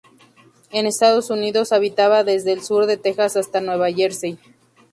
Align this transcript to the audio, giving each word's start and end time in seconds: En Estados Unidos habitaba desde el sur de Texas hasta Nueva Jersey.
En 0.71 0.87
Estados 0.87 1.29
Unidos 1.29 1.71
habitaba 1.71 2.23
desde 2.23 2.53
el 2.53 2.63
sur 2.63 2.87
de 2.87 2.97
Texas 2.97 3.37
hasta 3.37 3.61
Nueva 3.61 3.87
Jersey. 3.93 4.39